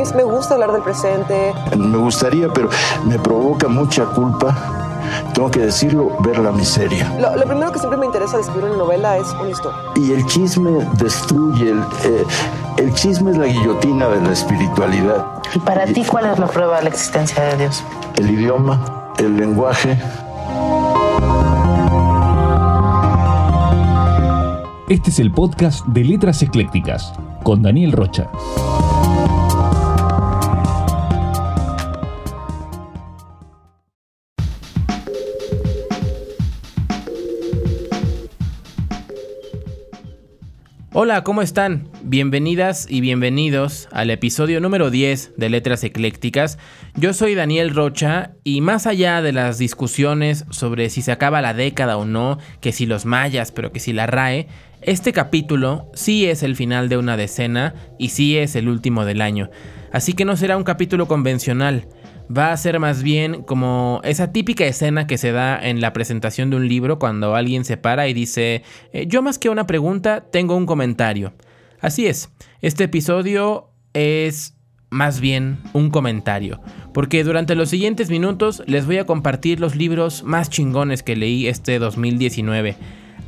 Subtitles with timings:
[0.00, 1.52] mí me gusta hablar del presente.
[1.76, 2.68] Me gustaría, pero
[3.04, 4.56] me provoca mucha culpa
[5.34, 7.12] tengo que decirlo, ver la miseria.
[7.18, 9.78] Lo, primero que siempre me interesa de escribir una novela es una historia.
[9.96, 12.24] Y el chisme destruye, el, eh,
[12.76, 15.26] el chisme es la guillotina de la espiritualidad.
[15.54, 17.82] ¿Y para ti cuál es la prueba de la existencia de Dios?
[18.16, 19.98] El idioma, el lenguaje.
[24.88, 27.12] Este es el podcast de Letras Eclécticas
[27.42, 28.28] con Daniel Rocha.
[41.02, 41.88] Hola, ¿cómo están?
[42.02, 46.58] Bienvenidas y bienvenidos al episodio número 10 de Letras Eclécticas.
[46.94, 51.54] Yo soy Daniel Rocha y más allá de las discusiones sobre si se acaba la
[51.54, 54.48] década o no, que si los mayas, pero que si la RAE,
[54.82, 59.22] este capítulo sí es el final de una decena y sí es el último del
[59.22, 59.48] año.
[59.92, 61.86] Así que no será un capítulo convencional
[62.36, 66.50] va a ser más bien como esa típica escena que se da en la presentación
[66.50, 70.24] de un libro cuando alguien se para y dice, eh, yo más que una pregunta
[70.30, 71.32] tengo un comentario.
[71.80, 74.54] Así es, este episodio es
[74.90, 76.60] más bien un comentario,
[76.92, 81.46] porque durante los siguientes minutos les voy a compartir los libros más chingones que leí
[81.46, 82.76] este 2019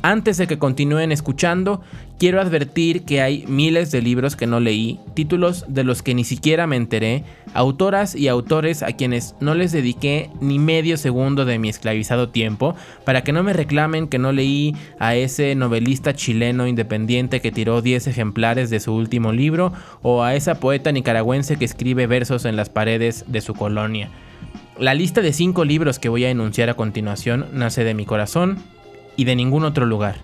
[0.03, 1.81] antes de que continúen escuchando,
[2.19, 6.25] quiero advertir que hay miles de libros que no leí, títulos de los que ni
[6.25, 7.23] siquiera me enteré,
[7.53, 12.75] autoras y autores a quienes no les dediqué ni medio segundo de mi esclavizado tiempo,
[13.05, 17.81] para que no me reclamen que no leí a ese novelista chileno independiente que tiró
[17.81, 22.57] 10 ejemplares de su último libro, o a esa poeta nicaragüense que escribe versos en
[22.57, 24.09] las paredes de su colonia.
[24.77, 28.57] La lista de 5 libros que voy a enunciar a continuación nace de mi corazón,
[29.15, 30.17] y de ningún otro lugar.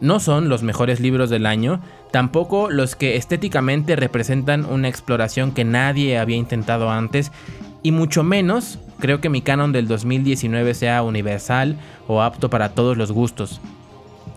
[0.00, 5.64] No son los mejores libros del año, tampoco los que estéticamente representan una exploración que
[5.64, 7.30] nadie había intentado antes,
[7.84, 11.76] y mucho menos creo que mi canon del 2019 sea universal
[12.08, 13.60] o apto para todos los gustos.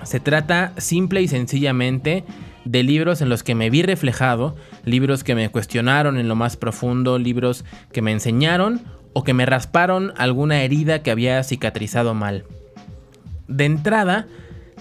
[0.03, 2.23] Se trata simple y sencillamente
[2.63, 6.57] de libros en los que me vi reflejado, libros que me cuestionaron en lo más
[6.57, 8.81] profundo, libros que me enseñaron
[9.13, 12.43] o que me rasparon alguna herida que había cicatrizado mal.
[13.47, 14.27] De entrada,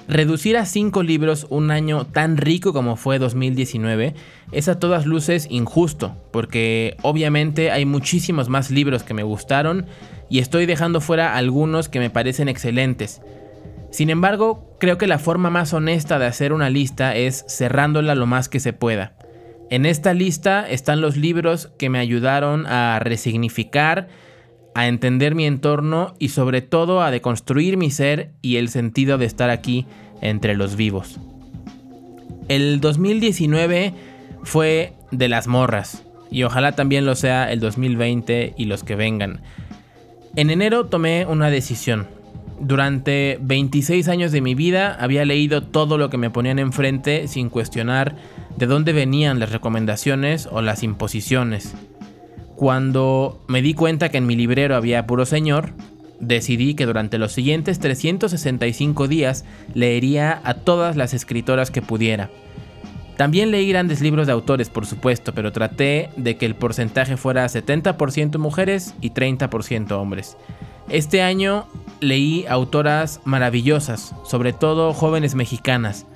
[0.09, 4.15] reducir a 5 libros un año tan rico como fue 2019
[4.53, 9.87] es a todas luces injusto, porque obviamente hay muchísimos más libros que me gustaron
[10.29, 13.21] y estoy dejando fuera algunos que me parecen excelentes.
[13.91, 18.27] Sin embargo, creo que la forma más honesta de hacer una lista es cerrándola lo
[18.27, 19.15] más que se pueda.
[19.71, 24.09] En esta lista están los libros que me ayudaron a resignificar
[24.75, 29.27] a entender mi entorno y sobre todo a deconstruir mi ser y el sentido de
[29.27, 29.87] estar aquí
[30.21, 31.19] entre los vivos.
[32.49, 33.95] El 2019
[34.43, 39.41] fue de las morras y ojalá también lo sea el 2020 y los que vengan.
[40.37, 42.09] En enero tomé una decisión.
[42.61, 47.51] Durante 26 años de mi vida había leído todo lo que me ponían enfrente sin
[47.51, 48.17] cuestionar
[48.57, 51.75] de dónde venían las recomendaciones o las imposiciones.
[52.57, 55.73] Cuando me di cuenta que en mi librero había puro señor,
[56.21, 59.45] decidí que durante los siguientes 365 días
[59.75, 62.31] leería a todas las escritoras que pudiera.
[63.17, 67.47] También leí grandes libros de autores, por supuesto, pero traté de que el porcentaje fuera
[67.47, 70.37] 70% mujeres y 30% hombres.
[70.89, 71.67] Este año
[72.01, 76.07] leí autoras maravillosas, sobre todo jóvenes mexicanas,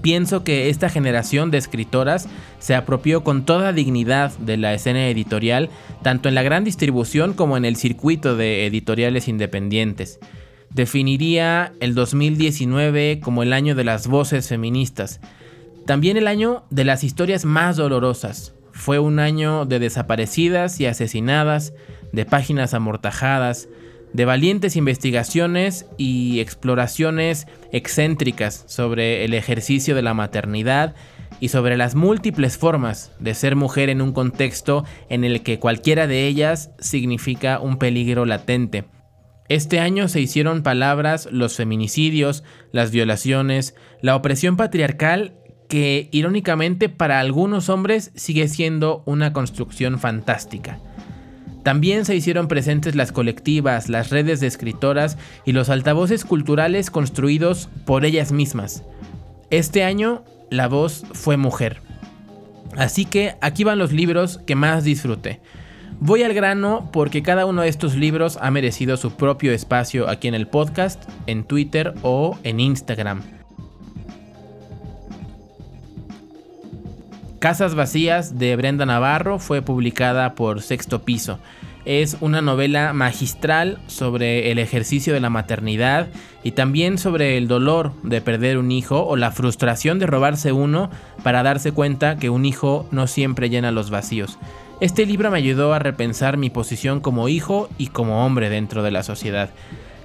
[0.00, 2.28] Pienso que esta generación de escritoras
[2.58, 5.70] se apropió con toda dignidad de la escena editorial,
[6.02, 10.18] tanto en la gran distribución como en el circuito de editoriales independientes.
[10.70, 15.20] Definiría el 2019 como el año de las voces feministas,
[15.86, 18.54] también el año de las historias más dolorosas.
[18.72, 21.72] Fue un año de desaparecidas y asesinadas,
[22.12, 23.68] de páginas amortajadas,
[24.12, 30.94] de valientes investigaciones y exploraciones excéntricas sobre el ejercicio de la maternidad
[31.40, 36.06] y sobre las múltiples formas de ser mujer en un contexto en el que cualquiera
[36.06, 38.84] de ellas significa un peligro latente.
[39.48, 45.34] Este año se hicieron palabras los feminicidios, las violaciones, la opresión patriarcal
[45.68, 50.80] que irónicamente para algunos hombres sigue siendo una construcción fantástica.
[51.68, 57.68] También se hicieron presentes las colectivas, las redes de escritoras y los altavoces culturales construidos
[57.84, 58.84] por ellas mismas.
[59.50, 61.82] Este año la voz fue mujer.
[62.78, 65.42] Así que aquí van los libros que más disfruté.
[66.00, 70.26] Voy al grano porque cada uno de estos libros ha merecido su propio espacio aquí
[70.26, 73.20] en el podcast, en Twitter o en Instagram.
[77.40, 81.38] Casas Vacías de Brenda Navarro fue publicada por Sexto Piso.
[81.88, 86.08] Es una novela magistral sobre el ejercicio de la maternidad
[86.44, 90.90] y también sobre el dolor de perder un hijo o la frustración de robarse uno
[91.22, 94.38] para darse cuenta que un hijo no siempre llena los vacíos.
[94.82, 98.90] Este libro me ayudó a repensar mi posición como hijo y como hombre dentro de
[98.90, 99.48] la sociedad.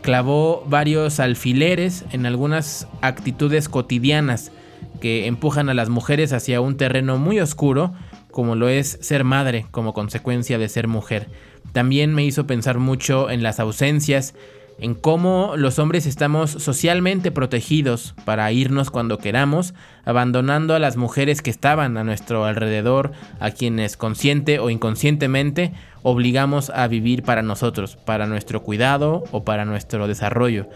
[0.01, 4.53] Clavó varios alfileres en algunas actitudes cotidianas
[5.01, 7.91] que empujan a las mujeres hacia un terreno muy oscuro,
[8.31, 11.27] como lo es ser madre como consecuencia de ser mujer.
[11.73, 14.35] También me hizo pensar mucho en las ausencias,
[14.79, 19.73] en cómo los hombres estamos socialmente protegidos para irnos cuando queramos,
[20.05, 25.73] abandonando a las mujeres que estaban a nuestro alrededor, a quienes consciente o inconscientemente
[26.03, 30.67] obligamos a vivir para nosotros, para nuestro cuidado o para nuestro desarrollo.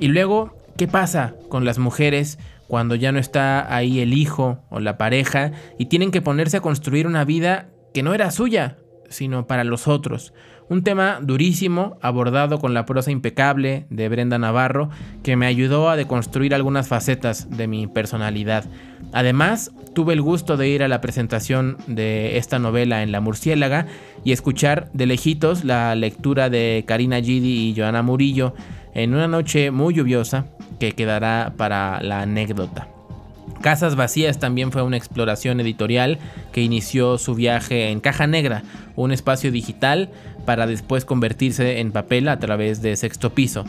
[0.00, 2.38] Y luego, ¿qué pasa con las mujeres
[2.68, 6.62] cuando ya no está ahí el hijo o la pareja y tienen que ponerse a
[6.62, 8.76] construir una vida que no era suya,
[9.08, 10.32] sino para los otros?
[10.68, 14.90] Un tema durísimo, abordado con la prosa impecable de Brenda Navarro,
[15.22, 18.64] que me ayudó a deconstruir algunas facetas de mi personalidad.
[19.12, 23.86] Además, tuve el gusto de ir a la presentación de esta novela en La Murciélaga
[24.24, 28.52] y escuchar de lejitos la lectura de Karina Gidi y Joana Murillo
[28.92, 30.46] en una noche muy lluviosa
[30.80, 32.88] que quedará para la anécdota.
[33.60, 36.18] Casas Vacías también fue una exploración editorial
[36.52, 38.62] que inició su viaje en Caja Negra,
[38.96, 40.10] un espacio digital
[40.44, 43.64] para después convertirse en papel a través de sexto piso.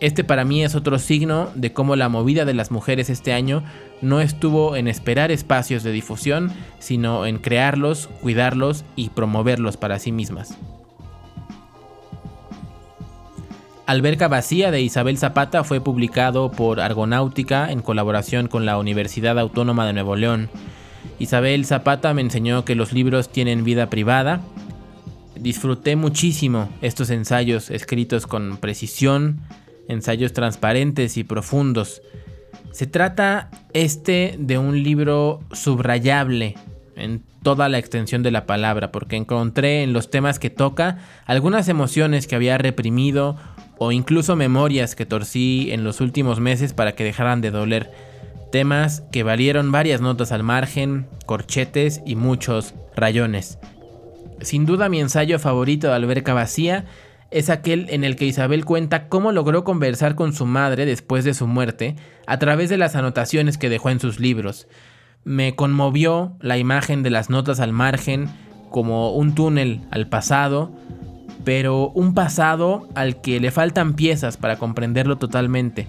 [0.00, 3.62] Este para mí es otro signo de cómo la movida de las mujeres este año
[4.02, 10.12] no estuvo en esperar espacios de difusión, sino en crearlos, cuidarlos y promoverlos para sí
[10.12, 10.58] mismas.
[13.86, 19.86] Alberca Vacía de Isabel Zapata fue publicado por Argonáutica en colaboración con la Universidad Autónoma
[19.86, 20.48] de Nuevo León.
[21.18, 24.40] Isabel Zapata me enseñó que los libros tienen vida privada.
[25.38, 29.40] Disfruté muchísimo estos ensayos escritos con precisión,
[29.88, 32.02] ensayos transparentes y profundos.
[32.72, 36.56] Se trata este de un libro subrayable
[36.96, 41.68] en toda la extensión de la palabra, porque encontré en los temas que toca algunas
[41.68, 43.36] emociones que había reprimido
[43.78, 47.92] o incluso memorias que torcí en los últimos meses para que dejaran de doler.
[48.50, 53.58] Temas que valieron varias notas al margen, corchetes y muchos rayones.
[54.40, 56.84] Sin duda mi ensayo favorito de Alberca Vacía
[57.30, 61.34] es aquel en el que Isabel cuenta cómo logró conversar con su madre después de
[61.34, 61.96] su muerte
[62.26, 64.68] a través de las anotaciones que dejó en sus libros.
[65.24, 68.28] Me conmovió la imagen de las notas al margen
[68.70, 70.72] como un túnel al pasado,
[71.44, 75.86] pero un pasado al que le faltan piezas para comprenderlo totalmente,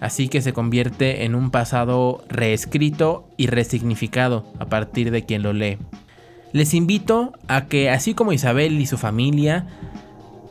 [0.00, 5.52] así que se convierte en un pasado reescrito y resignificado a partir de quien lo
[5.52, 5.78] lee.
[6.54, 9.66] Les invito a que, así como Isabel y su familia,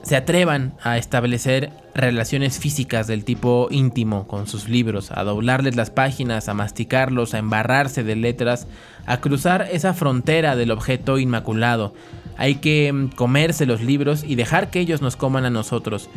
[0.03, 5.91] se atrevan a establecer relaciones físicas del tipo íntimo con sus libros, a doblarles las
[5.91, 8.67] páginas, a masticarlos, a embarrarse de letras,
[9.05, 11.93] a cruzar esa frontera del objeto inmaculado,
[12.37, 16.09] hay que mm, comerse los libros y dejar que ellos nos coman a nosotros.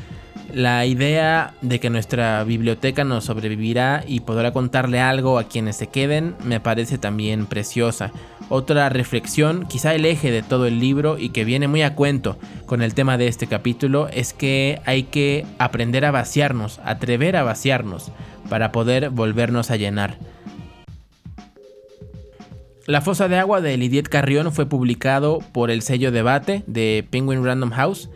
[0.52, 5.88] La idea de que nuestra biblioteca nos sobrevivirá y podrá contarle algo a quienes se
[5.88, 8.10] queden me parece también preciosa.
[8.48, 12.38] Otra reflexión, quizá el eje de todo el libro y que viene muy a cuento
[12.66, 17.42] con el tema de este capítulo, es que hay que aprender a vaciarnos, atrever a
[17.42, 18.12] vaciarnos
[18.48, 20.18] para poder volvernos a llenar.
[22.86, 27.44] La fosa de agua de Lidiet Carrión fue publicado por el sello Debate de Penguin
[27.44, 28.10] Random House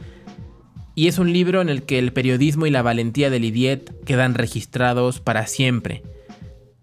[0.95, 4.35] y es un libro en el que el periodismo y la valentía de Lidiet quedan
[4.35, 6.05] registrados para siempre.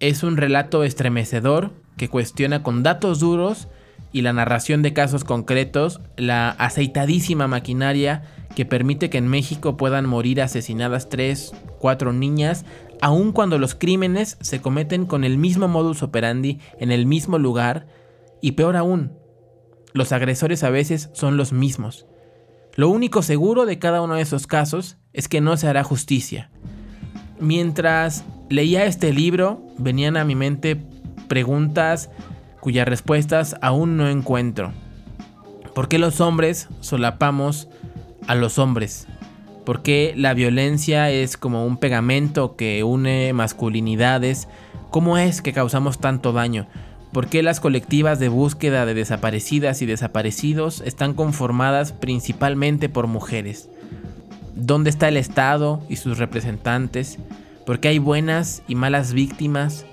[0.01, 3.67] Es un relato estremecedor que cuestiona con datos duros
[4.13, 8.23] y la narración de casos concretos la aceitadísima maquinaria
[8.55, 12.65] que permite que en México puedan morir asesinadas tres, cuatro niñas
[13.01, 17.87] aun cuando los crímenes se cometen con el mismo modus operandi en el mismo lugar
[18.41, 19.13] y peor aún,
[19.93, 22.05] los agresores a veces son los mismos.
[22.75, 26.51] Lo único seguro de cada uno de esos casos es que no se hará justicia.
[27.39, 30.75] Mientras leía este libro, venían a mi mente
[31.27, 32.09] preguntas
[32.59, 34.73] cuyas respuestas aún no encuentro.
[35.73, 37.69] ¿Por qué los hombres solapamos
[38.27, 39.07] a los hombres?
[39.63, 44.47] ¿Por qué la violencia es como un pegamento que une masculinidades?
[44.89, 46.67] ¿Cómo es que causamos tanto daño?
[47.11, 53.69] ¿Por qué las colectivas de búsqueda de desaparecidas y desaparecidos están conformadas principalmente por mujeres?
[54.55, 57.19] ¿Dónde está el Estado y sus representantes?
[57.65, 59.85] ¿Por qué hay buenas y malas víctimas?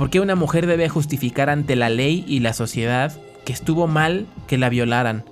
[0.00, 3.12] ¿Por qué una mujer debe justificar ante la ley y la sociedad
[3.44, 5.24] que estuvo mal que la violaran?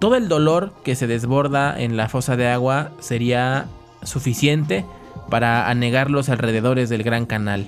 [0.00, 3.68] Todo el dolor que se desborda en la fosa de agua sería
[4.02, 4.84] suficiente
[5.30, 7.64] para anegar los alrededores del Gran Canal,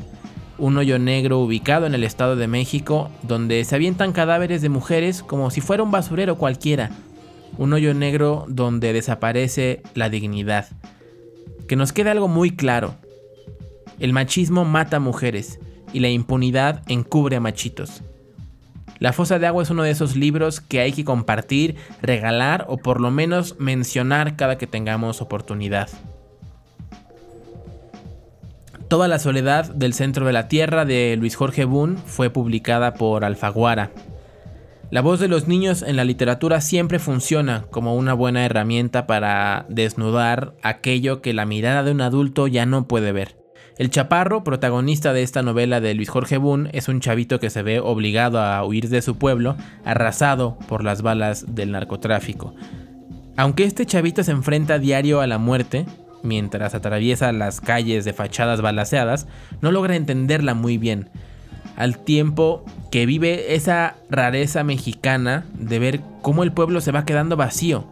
[0.59, 5.23] un hoyo negro ubicado en el Estado de México donde se avientan cadáveres de mujeres
[5.23, 6.91] como si fuera un basurero cualquiera,
[7.57, 10.67] un hoyo negro donde desaparece la dignidad.
[11.69, 12.97] Que nos quede algo muy claro,
[14.01, 15.61] el machismo mata mujeres
[15.95, 18.03] y la impunidad encubre a machitos.
[18.99, 22.77] La fosa de agua es uno de esos libros que hay que compartir, regalar o
[22.77, 25.89] por lo menos mencionar cada que tengamos oportunidad.
[28.89, 33.25] Toda la soledad del centro de la tierra de Luis Jorge Boone fue publicada por
[33.25, 33.91] Alfaguara.
[34.91, 39.67] La voz de los niños en la literatura siempre funciona como una buena herramienta para
[39.69, 43.44] desnudar aquello que la mirada de un adulto ya no puede ver.
[43.77, 47.65] El chaparro, protagonista de esta novela de Luis Jorge Boone, es un chavito que se
[47.65, 52.55] ve obligado a huir de su pueblo, arrasado por las balas del narcotráfico.
[53.37, 55.87] Aunque este chavito se enfrenta a diario a la muerte,
[56.23, 59.27] mientras atraviesa las calles de fachadas balaseadas,
[59.61, 61.11] no logra entenderla muy bien,
[61.77, 67.37] al tiempo que vive esa rareza mexicana de ver cómo el pueblo se va quedando
[67.37, 67.85] vacío,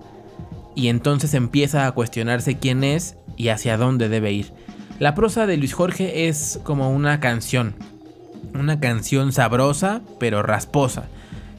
[0.76, 4.52] y entonces empieza a cuestionarse quién es y hacia dónde debe ir.
[5.02, 7.75] La prosa de Luis Jorge es como una canción.
[8.54, 11.09] Una canción sabrosa pero rasposa.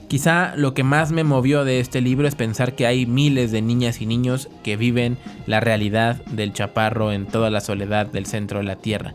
[0.07, 3.61] Quizá lo que más me movió de este libro es pensar que hay miles de
[3.61, 8.59] niñas y niños que viven la realidad del chaparro en toda la soledad del centro
[8.59, 9.13] de la tierra.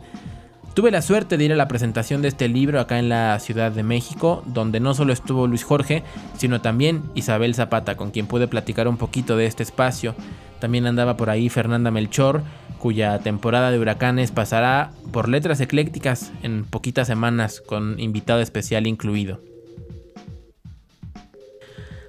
[0.74, 3.72] Tuve la suerte de ir a la presentación de este libro acá en la Ciudad
[3.72, 6.02] de México, donde no solo estuvo Luis Jorge,
[6.36, 10.14] sino también Isabel Zapata, con quien pude platicar un poquito de este espacio.
[10.60, 12.42] También andaba por ahí Fernanda Melchor,
[12.78, 19.40] cuya temporada de huracanes pasará por letras eclécticas en poquitas semanas, con invitado especial incluido.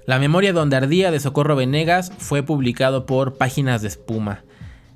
[0.06, 4.42] La memoria donde ardía de Socorro Venegas fue publicado por Páginas de Espuma.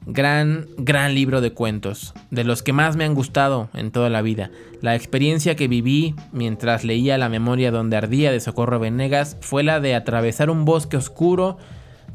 [0.06, 4.22] Gran, gran libro de cuentos, de los que más me han gustado en toda la
[4.22, 4.50] vida.
[4.82, 9.80] La experiencia que viví mientras leía La memoria donde ardía de Socorro Venegas fue la
[9.80, 11.58] de atravesar un bosque oscuro,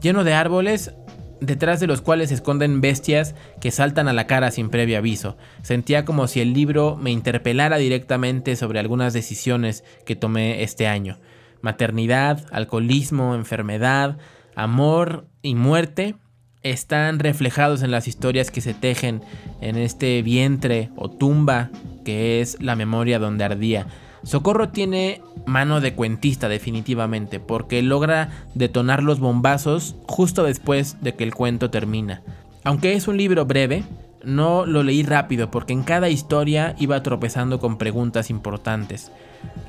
[0.01, 0.93] lleno de árboles,
[1.41, 5.38] detrás de los cuales se esconden bestias que saltan a la cara sin previo aviso.
[5.62, 11.17] Sentía como si el libro me interpelara directamente sobre algunas decisiones que tomé este año.
[11.62, 14.17] Maternidad, alcoholismo, enfermedad,
[14.55, 16.15] amor y muerte
[16.62, 19.22] están reflejados en las historias que se tejen
[19.62, 21.69] en este vientre o tumba
[22.03, 23.88] que es la memoria donde ardía.
[24.24, 31.24] Socorro tiene mano de cuentista definitivamente, porque logra detonar los bombazos justo después de que
[31.24, 32.22] el cuento termina.
[32.64, 33.84] Aunque es un libro breve,
[34.24, 39.12] no lo leí rápido porque en cada historia iba tropezando con preguntas importantes.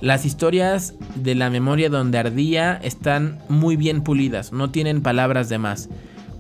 [0.00, 5.59] Las historias de la memoria donde ardía están muy bien pulidas, no tienen palabras de
[5.59, 5.88] más.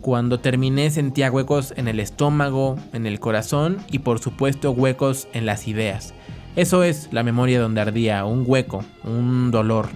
[0.00, 5.46] Cuando terminé sentía huecos en el estómago, en el corazón y por supuesto huecos en
[5.46, 6.14] las ideas.
[6.56, 9.88] Eso es la memoria donde ardía, un hueco, un dolor.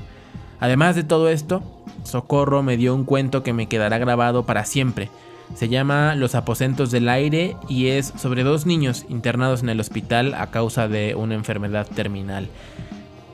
[0.60, 1.62] Además de todo esto,
[2.04, 5.10] Socorro me dio un cuento que me quedará grabado para siempre.
[5.54, 10.34] Se llama Los aposentos del aire y es sobre dos niños internados en el hospital
[10.34, 12.48] a causa de una enfermedad terminal.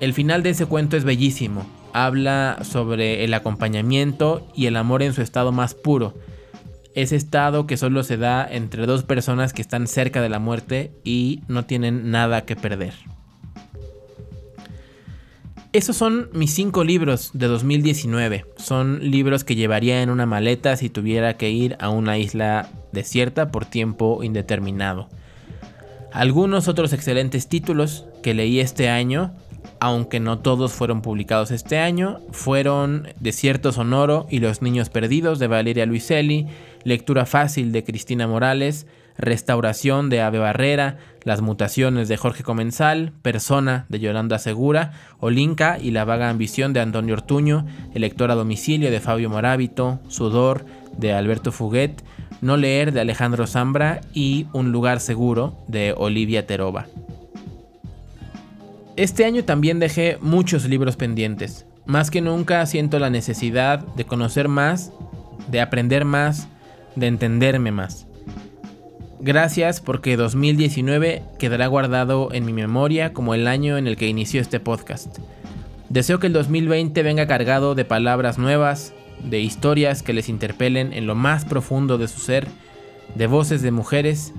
[0.00, 1.66] El final de ese cuento es bellísimo.
[1.92, 6.14] Habla sobre el acompañamiento y el amor en su estado más puro.
[6.94, 10.92] Ese estado que solo se da entre dos personas que están cerca de la muerte
[11.04, 12.94] y no tienen nada que perder.
[15.72, 18.44] Esos son mis cinco libros de 2019.
[18.56, 23.52] Son libros que llevaría en una maleta si tuviera que ir a una isla desierta
[23.52, 25.08] por tiempo indeterminado.
[26.12, 29.32] Algunos otros excelentes títulos que leí este año,
[29.78, 35.46] aunque no todos fueron publicados este año, fueron Desierto Sonoro y Los Niños Perdidos de
[35.46, 36.48] Valeria Luiselli,
[36.84, 38.86] Lectura Fácil de Cristina Morales,
[39.18, 45.90] Restauración de Ave Barrera, Las Mutaciones de Jorge Comensal, Persona de Yolanda Segura, Olinka y
[45.90, 50.64] La Vaga Ambición de Antonio Ortuño, Elector a Domicilio de Fabio Morábito, Sudor
[50.96, 52.02] de Alberto Fuguet,
[52.40, 56.86] No Leer de Alejandro Zambra y Un Lugar Seguro de Olivia Teroba.
[58.96, 61.66] Este año también dejé muchos libros pendientes.
[61.86, 64.92] Más que nunca siento la necesidad de conocer más,
[65.50, 66.48] de aprender más,
[66.96, 68.06] de entenderme más.
[69.20, 74.40] Gracias porque 2019 quedará guardado en mi memoria como el año en el que inició
[74.40, 75.18] este podcast.
[75.90, 81.06] Deseo que el 2020 venga cargado de palabras nuevas, de historias que les interpelen en
[81.06, 82.48] lo más profundo de su ser,
[83.14, 84.32] de voces de mujeres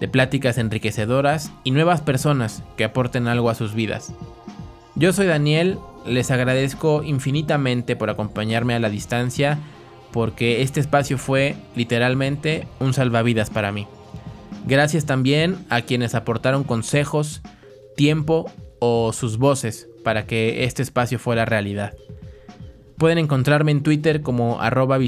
[0.00, 4.12] de pláticas enriquecedoras y nuevas personas que aporten algo a sus vidas.
[4.94, 9.58] Yo soy Daniel, les agradezco infinitamente por acompañarme a la distancia
[10.16, 13.86] porque este espacio fue literalmente un salvavidas para mí.
[14.66, 17.42] Gracias también a quienes aportaron consejos,
[17.96, 21.92] tiempo o sus voces para que este espacio fuera realidad.
[22.96, 24.98] Pueden encontrarme en Twitter como arroba.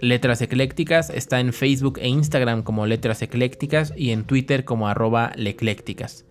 [0.00, 5.32] Letras Eclécticas está en Facebook e Instagram como Letras Eclécticas y en Twitter como arroba
[5.36, 6.24] leclécticas.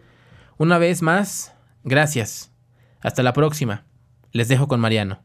[0.57, 2.51] Una vez más, gracias.
[3.01, 3.85] Hasta la próxima.
[4.31, 5.19] Les dejo con Mariano.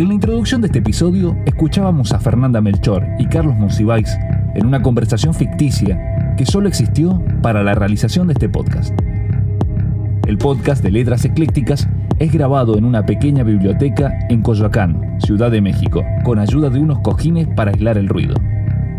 [0.00, 4.08] En la introducción de este episodio escuchábamos a Fernanda Melchor y Carlos Monsiváis
[4.54, 8.98] en una conversación ficticia que solo existió para la realización de este podcast.
[10.26, 11.86] El podcast de Letras Eclécticas
[12.18, 17.00] es grabado en una pequeña biblioteca en Coyoacán, Ciudad de México, con ayuda de unos
[17.00, 18.36] cojines para aislar el ruido.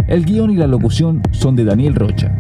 [0.07, 2.31] El guion y la locución son de Daniel Rocha.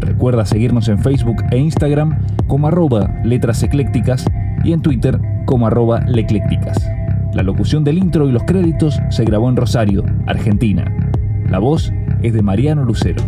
[0.00, 2.18] Recuerda seguirnos en Facebook e Instagram
[2.48, 4.26] como arroba letras eclécticas
[4.64, 6.97] y en Twitter como arroba leclécticas.
[7.38, 10.92] La locución del intro y los créditos se grabó en Rosario, Argentina.
[11.48, 13.22] La voz es de Mariano Lucero.